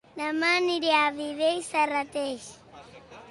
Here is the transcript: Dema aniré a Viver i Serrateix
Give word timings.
Dema 0.19 0.47
aniré 0.59 0.89
a 0.99 1.11
Viver 1.17 1.51
i 1.57 1.61
Serrateix 1.67 2.47